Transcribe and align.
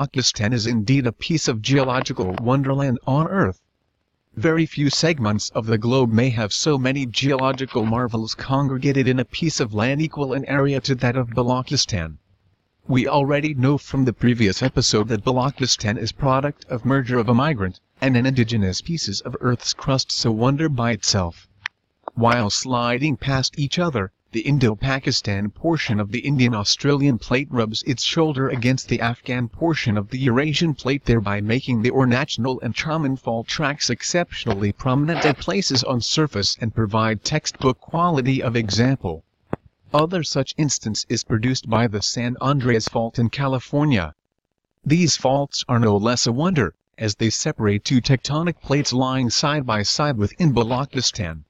Balochistan 0.00 0.54
is 0.54 0.66
indeed 0.66 1.06
a 1.06 1.12
piece 1.12 1.46
of 1.46 1.60
geological 1.60 2.32
wonderland 2.40 2.98
on 3.06 3.28
Earth. 3.28 3.60
Very 4.34 4.64
few 4.64 4.88
segments 4.88 5.50
of 5.50 5.66
the 5.66 5.76
globe 5.76 6.10
may 6.10 6.30
have 6.30 6.54
so 6.54 6.78
many 6.78 7.04
geological 7.04 7.84
marvels 7.84 8.34
congregated 8.34 9.06
in 9.06 9.18
a 9.18 9.26
piece 9.26 9.60
of 9.60 9.74
land 9.74 10.00
equal 10.00 10.32
in 10.32 10.46
area 10.46 10.80
to 10.80 10.94
that 10.94 11.16
of 11.18 11.34
Balochistan. 11.34 12.16
We 12.88 13.06
already 13.06 13.52
know 13.52 13.76
from 13.76 14.06
the 14.06 14.14
previous 14.14 14.62
episode 14.62 15.08
that 15.08 15.22
Balochistan 15.22 15.98
is 15.98 16.12
product 16.12 16.64
of 16.70 16.86
merger 16.86 17.18
of 17.18 17.28
a 17.28 17.34
migrant 17.34 17.78
and 18.00 18.16
an 18.16 18.24
indigenous 18.24 18.80
pieces 18.80 19.20
of 19.20 19.36
Earth's 19.42 19.74
crust 19.74 20.10
so 20.10 20.32
wonder 20.32 20.70
by 20.70 20.92
itself. 20.92 21.46
While 22.14 22.48
sliding 22.48 23.18
past 23.18 23.58
each 23.58 23.78
other, 23.78 24.12
the 24.32 24.42
Indo-Pakistan 24.42 25.50
portion 25.50 25.98
of 25.98 26.12
the 26.12 26.20
Indian-Australian 26.20 27.18
plate 27.18 27.48
rubs 27.50 27.82
its 27.82 28.04
shoulder 28.04 28.48
against 28.48 28.88
the 28.88 29.00
Afghan 29.00 29.48
portion 29.48 29.98
of 29.98 30.10
the 30.10 30.18
Eurasian 30.18 30.72
plate 30.72 31.04
thereby 31.04 31.40
making 31.40 31.82
the 31.82 31.90
Ornach-Nal 31.90 32.60
and 32.60 32.72
Chaman 32.72 33.16
fault 33.16 33.48
tracks 33.48 33.90
exceptionally 33.90 34.70
prominent 34.70 35.24
at 35.24 35.38
places 35.38 35.82
on 35.82 36.00
surface 36.00 36.56
and 36.60 36.72
provide 36.72 37.24
textbook 37.24 37.80
quality 37.80 38.40
of 38.40 38.54
example. 38.54 39.24
Other 39.92 40.22
such 40.22 40.54
instance 40.56 41.04
is 41.08 41.24
produced 41.24 41.68
by 41.68 41.88
the 41.88 42.00
San 42.00 42.36
Andreas 42.40 42.86
Fault 42.86 43.18
in 43.18 43.30
California. 43.30 44.14
These 44.84 45.16
faults 45.16 45.64
are 45.68 45.80
no 45.80 45.96
less 45.96 46.28
a 46.28 46.32
wonder, 46.32 46.74
as 46.96 47.16
they 47.16 47.30
separate 47.30 47.84
two 47.84 48.00
tectonic 48.00 48.60
plates 48.60 48.92
lying 48.92 49.28
side 49.28 49.66
by 49.66 49.82
side 49.82 50.16
within 50.16 50.54
Balochistan. 50.54 51.42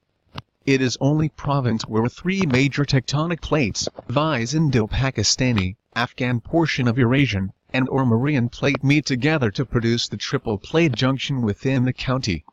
It 0.73 0.81
is 0.81 0.97
only 1.01 1.29
province 1.31 1.83
where 1.89 2.09
three 2.09 2.43
major 2.43 2.85
tectonic 2.85 3.41
plates, 3.41 3.89
viz 4.09 4.55
Indo-Pakistani, 4.55 5.75
Afghan 5.97 6.39
portion 6.39 6.87
of 6.87 6.97
Eurasian, 6.97 7.53
and 7.73 7.89
Ormarian 7.89 8.49
plate 8.53 8.85
meet 8.85 9.05
together 9.05 9.51
to 9.51 9.65
produce 9.65 10.07
the 10.07 10.17
triple 10.17 10.59
plate 10.59 10.93
junction 10.93 11.43
within 11.43 11.87
the 11.87 11.93
county. 11.93 12.45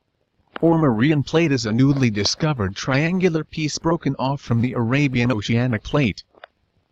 Ormarian 0.63 1.23
plate 1.23 1.51
is 1.51 1.67
a 1.67 1.71
newly 1.71 2.09
discovered 2.09 2.75
triangular 2.75 3.43
piece 3.43 3.77
broken 3.77 4.15
off 4.17 4.41
from 4.41 4.61
the 4.61 4.73
Arabian 4.73 5.31
Oceanic 5.31 5.83
plate. 5.83 6.23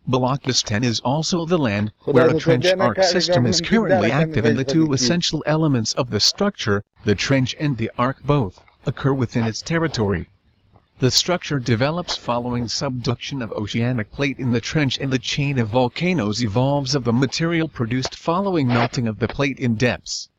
Balochistan 0.08 0.84
is 0.84 1.00
also 1.00 1.44
the 1.44 1.58
land 1.58 1.90
where 2.04 2.30
a 2.30 2.38
trench 2.38 2.66
arc 2.78 3.02
system 3.02 3.46
is 3.46 3.60
currently 3.60 4.12
active 4.12 4.44
and 4.44 4.56
the 4.56 4.62
two 4.62 4.92
essential 4.92 5.42
elements 5.44 5.92
of 5.94 6.10
the 6.10 6.20
structure, 6.20 6.84
the 7.04 7.16
trench 7.16 7.56
and 7.58 7.78
the 7.78 7.90
arc 7.98 8.22
both, 8.22 8.62
occur 8.86 9.12
within 9.12 9.42
its 9.42 9.60
territory. 9.60 10.28
The 10.98 11.10
structure 11.10 11.58
develops 11.58 12.16
following 12.16 12.68
subduction 12.68 13.42
of 13.42 13.52
oceanic 13.52 14.10
plate 14.12 14.38
in 14.38 14.52
the 14.52 14.62
trench 14.62 14.96
and 14.98 15.12
the 15.12 15.18
chain 15.18 15.58
of 15.58 15.68
volcanoes 15.68 16.42
evolves 16.42 16.94
of 16.94 17.04
the 17.04 17.12
material 17.12 17.68
produced 17.68 18.14
following 18.14 18.66
melting 18.66 19.06
of 19.06 19.18
the 19.18 19.28
plate 19.28 19.58
in 19.58 19.74
depths. 19.74 20.30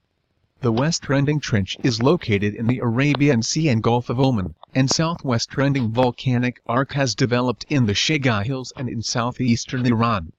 The 0.62 0.72
west-trending 0.72 1.42
trench 1.42 1.78
is 1.84 2.02
located 2.02 2.56
in 2.56 2.66
the 2.66 2.80
Arabian 2.80 3.44
Sea 3.44 3.70
and 3.70 3.84
Gulf 3.84 4.10
of 4.10 4.20
Oman, 4.20 4.56
and 4.74 4.90
southwest-trending 4.90 5.92
volcanic 5.92 6.60
arc 6.66 6.94
has 6.94 7.14
developed 7.14 7.68
in 7.70 7.86
the 7.86 7.94
Chagai 7.94 8.44
Hills 8.44 8.74
and 8.76 8.90
in 8.90 9.04
southeastern 9.04 9.86
Iran. 9.86 10.34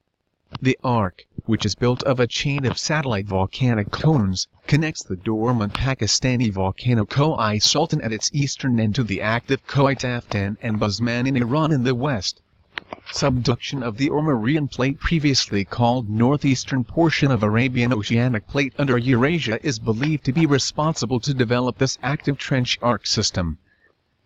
The 0.61 0.77
arc, 0.83 1.28
which 1.49 1.65
is 1.65 1.75
built 1.75 2.03
of 2.03 2.21
a 2.21 2.27
chain 2.27 2.67
of 2.67 2.77
satellite 2.77 3.27
volcanic 3.27 3.91
cones, 3.91 4.47
connects 4.67 5.03
the 5.03 5.17
dormant 5.17 5.73
Pakistani 5.73 6.53
volcano 6.53 7.07
Koh-i-Sultan 7.07 8.03
at 8.03 8.13
its 8.13 8.31
eastern 8.35 8.79
end 8.79 8.95
to 8.97 9.03
the 9.03 9.23
active 9.23 9.67
Koh-i-Taftan 9.67 10.59
and 10.61 10.79
Bazman 10.79 11.27
in 11.27 11.39
Iran 11.39 11.73
in 11.73 11.85
the 11.85 11.95
west. 11.95 12.43
Subduction 13.11 13.83
of 13.83 13.97
the 13.97 14.11
Ormarian 14.11 14.71
plate 14.71 15.01
previously 15.01 15.65
called 15.65 16.11
northeastern 16.11 16.85
portion 16.85 17.31
of 17.31 17.43
Arabian 17.43 17.95
Oceanic 17.95 18.47
plate 18.47 18.75
under 18.77 18.99
Eurasia 18.99 19.59
is 19.67 19.79
believed 19.79 20.25
to 20.25 20.35
be 20.35 20.45
responsible 20.45 21.19
to 21.21 21.33
develop 21.33 21.79
this 21.79 21.97
active 22.03 22.37
trench 22.37 22.79
arc 22.83 23.07
system. 23.07 23.57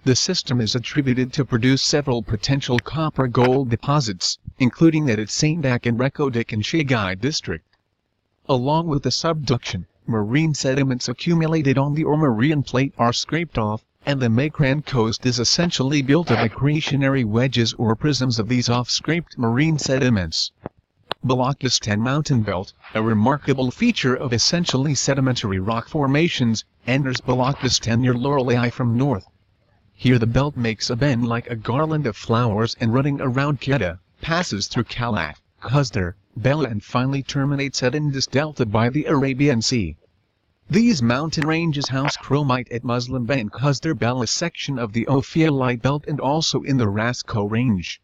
The 0.04 0.16
system 0.16 0.60
is 0.60 0.74
attributed 0.74 1.32
to 1.34 1.44
produce 1.44 1.82
several 1.82 2.24
potential 2.24 2.80
copper-gold 2.80 3.70
deposits, 3.70 4.40
including 4.62 5.06
that 5.06 5.18
at 5.18 5.28
Saindak 5.28 5.86
and 5.86 5.98
Reko 5.98 6.30
Diq 6.30 6.52
in 6.52 6.62
Chagai 6.62 7.20
district. 7.20 7.66
Along 8.48 8.86
with 8.86 9.02
the 9.02 9.10
subduction, 9.10 9.86
marine 10.06 10.54
sediments 10.54 11.08
accumulated 11.08 11.76
on 11.76 11.94
the 11.94 12.04
Ormarian 12.04 12.64
plate 12.64 12.94
are 12.96 13.12
scraped 13.12 13.58
off, 13.58 13.84
and 14.06 14.20
the 14.20 14.28
Makran 14.28 14.86
coast 14.86 15.26
is 15.26 15.40
essentially 15.40 16.00
built 16.00 16.30
of 16.30 16.38
accretionary 16.38 17.24
wedges 17.24 17.72
or 17.72 17.96
prisms 17.96 18.38
of 18.38 18.48
these 18.48 18.68
off-scraped 18.68 19.36
marine 19.36 19.78
sediments. 19.78 20.52
Balochistan 21.24 21.98
Mountain 21.98 22.42
Belt, 22.42 22.72
a 22.94 23.02
remarkable 23.02 23.72
feature 23.72 24.14
of 24.14 24.32
essentially 24.32 24.94
sedimentary 24.94 25.58
rock 25.58 25.88
formations, 25.88 26.64
enters 26.86 27.20
Balochistan 27.20 27.98
near 27.98 28.14
Loralai 28.14 28.70
from 28.72 28.96
north. 28.96 29.26
Here 29.92 30.20
the 30.20 30.26
belt 30.28 30.56
makes 30.56 30.88
a 30.88 30.94
bend 30.94 31.26
like 31.26 31.50
a 31.50 31.56
garland 31.56 32.06
of 32.06 32.16
flowers 32.16 32.76
and 32.80 32.94
running 32.94 33.20
around 33.20 33.60
Quetta, 33.60 33.98
passes 34.22 34.68
through 34.68 34.84
Kalat, 34.84 35.34
Khuzdar, 35.60 36.14
Bela 36.36 36.68
and 36.68 36.82
finally 36.82 37.24
terminates 37.24 37.82
at 37.82 37.92
Indus 37.92 38.28
Delta 38.28 38.64
by 38.64 38.88
the 38.88 39.04
Arabian 39.06 39.60
Sea. 39.60 39.96
These 40.70 41.02
mountain 41.02 41.44
ranges 41.44 41.88
house 41.88 42.16
chromite 42.16 42.70
at 42.70 42.84
Muslim 42.84 43.26
Bagh 43.26 43.50
and 43.50 43.98
Bela 43.98 44.26
section 44.28 44.78
of 44.78 44.92
the 44.92 45.06
Ophiolite 45.06 45.82
belt 45.82 46.04
and 46.06 46.20
also 46.20 46.62
in 46.62 46.76
the 46.76 46.88
Ras 46.88 47.22
Koh 47.24 47.46
range. 47.46 48.00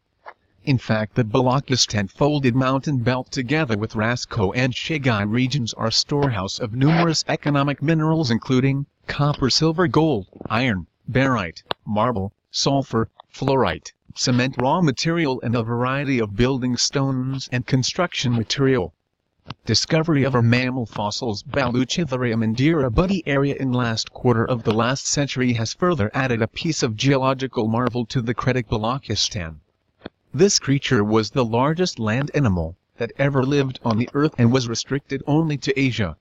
In 0.64 0.76
fact 0.76 1.14
the 1.14 1.22
Balochistan 1.24 2.10
folded 2.10 2.56
mountain 2.56 2.98
belt 2.98 3.30
together 3.30 3.78
with 3.78 3.94
Ras 3.94 4.26
Koh 4.26 4.52
and 4.52 4.74
Chagai 4.74 5.24
regions 5.24 5.72
are 5.74 5.92
storehouse 5.92 6.58
of 6.58 6.74
numerous 6.74 7.24
economic 7.28 7.80
minerals 7.80 8.32
including 8.32 8.86
copper 9.06 9.50
silver 9.50 9.86
gold, 9.86 10.26
iron, 10.50 10.88
barite, 11.08 11.62
marble, 11.86 12.32
sulfur, 12.50 13.08
fluorite, 13.32 13.92
cement 14.20 14.56
raw 14.58 14.80
material 14.80 15.40
and 15.42 15.54
a 15.54 15.62
variety 15.62 16.18
of 16.18 16.34
building 16.34 16.76
stones 16.76 17.48
and 17.52 17.68
construction 17.68 18.32
material. 18.32 18.92
Discovery 19.64 20.24
of 20.24 20.34
our 20.34 20.42
mammal 20.42 20.86
fossils 20.86 21.44
Baluchitherium 21.44 22.42
and 22.42 22.56
Dera 22.56 22.90
Bugti 22.90 23.22
area 23.26 23.54
in 23.54 23.70
last 23.72 24.12
quarter 24.12 24.44
of 24.44 24.64
the 24.64 24.74
last 24.74 25.06
century 25.06 25.52
has 25.52 25.72
further 25.72 26.10
added 26.12 26.42
a 26.42 26.48
piece 26.48 26.82
of 26.82 26.96
geological 26.96 27.68
marvel 27.68 28.04
to 28.06 28.20
the 28.20 28.34
Cretic 28.34 28.66
Balochistan. 28.66 29.60
This 30.34 30.58
creature 30.58 31.04
was 31.04 31.30
the 31.30 31.44
largest 31.44 32.00
land 32.00 32.32
animal 32.34 32.76
that 32.96 33.12
ever 33.18 33.44
lived 33.44 33.78
on 33.84 33.98
the 33.98 34.10
earth 34.14 34.34
and 34.36 34.50
was 34.50 34.68
restricted 34.68 35.22
only 35.28 35.56
to 35.58 35.78
Asia 35.78 36.16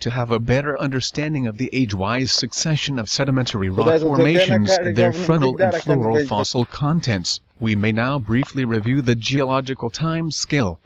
to 0.00 0.10
have 0.10 0.30
a 0.30 0.38
better 0.38 0.80
understanding 0.80 1.46
of 1.46 1.58
the 1.58 1.68
age-wise 1.74 2.32
succession 2.32 2.98
of 2.98 3.10
sedimentary 3.10 3.68
rock 3.68 4.00
formations 4.00 4.70
and 4.70 4.96
their 4.96 5.12
faunal 5.12 5.60
and 5.60 5.82
floral 5.82 6.26
fossil 6.26 6.64
contents, 6.64 7.40
we 7.60 7.76
may 7.76 7.92
now 7.92 8.18
briefly 8.18 8.64
review 8.64 9.02
the 9.02 9.14
geological 9.14 9.90
time 9.90 10.30
scale. 10.30 10.80